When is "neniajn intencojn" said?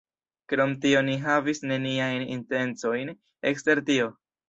1.73-3.17